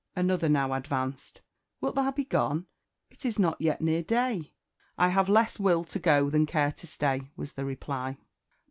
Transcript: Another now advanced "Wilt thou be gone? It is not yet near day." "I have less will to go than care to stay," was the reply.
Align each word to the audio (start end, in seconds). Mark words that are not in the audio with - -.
Another 0.15 0.49
now 0.49 0.73
advanced 0.73 1.43
"Wilt 1.79 1.93
thou 1.93 2.09
be 2.09 2.25
gone? 2.25 2.65
It 3.11 3.23
is 3.23 3.37
not 3.37 3.61
yet 3.61 3.81
near 3.81 4.01
day." 4.01 4.51
"I 4.97 5.09
have 5.09 5.29
less 5.29 5.59
will 5.59 5.83
to 5.83 5.99
go 5.99 6.27
than 6.31 6.47
care 6.47 6.71
to 6.71 6.87
stay," 6.87 7.29
was 7.37 7.53
the 7.53 7.65
reply. 7.65 8.17